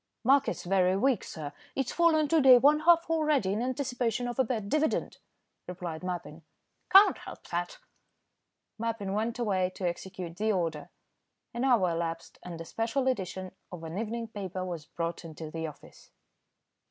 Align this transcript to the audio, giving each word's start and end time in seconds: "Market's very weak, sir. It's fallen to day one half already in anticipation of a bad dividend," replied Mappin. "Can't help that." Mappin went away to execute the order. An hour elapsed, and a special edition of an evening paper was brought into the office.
"Market's 0.23 0.63
very 0.63 0.97
weak, 0.97 1.23
sir. 1.23 1.53
It's 1.75 1.91
fallen 1.91 2.27
to 2.29 2.41
day 2.41 2.57
one 2.57 2.79
half 2.79 3.07
already 3.07 3.53
in 3.53 3.61
anticipation 3.61 4.27
of 4.27 4.39
a 4.39 4.43
bad 4.43 4.67
dividend," 4.67 5.19
replied 5.67 6.03
Mappin. 6.03 6.41
"Can't 6.89 7.19
help 7.19 7.45
that." 7.49 7.77
Mappin 8.79 9.13
went 9.13 9.37
away 9.37 9.69
to 9.75 9.87
execute 9.87 10.37
the 10.37 10.51
order. 10.53 10.89
An 11.53 11.63
hour 11.63 11.91
elapsed, 11.91 12.39
and 12.41 12.59
a 12.59 12.65
special 12.65 13.07
edition 13.07 13.51
of 13.71 13.83
an 13.83 13.99
evening 13.99 14.27
paper 14.29 14.65
was 14.65 14.87
brought 14.87 15.23
into 15.23 15.51
the 15.51 15.67
office. 15.67 16.09